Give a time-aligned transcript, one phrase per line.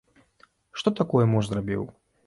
[0.79, 1.83] Што такое муж зрабіў?